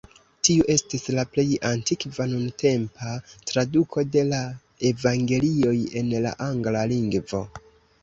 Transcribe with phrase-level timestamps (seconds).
[0.47, 3.13] Tiu estis la plej antikva nuntempa
[3.53, 4.43] traduko de la
[4.93, 7.49] Evangelioj en la angla lingvo.